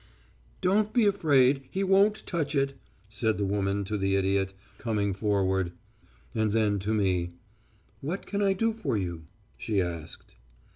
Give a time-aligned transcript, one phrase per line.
[0.61, 2.73] _"'Don't be afraid, he won't touch it,'
[3.07, 5.73] said the woman to the idiot, coming forward.
[6.33, 7.33] And then to me
[7.99, 9.27] 'What can I do for you?'
[9.57, 10.11] she added.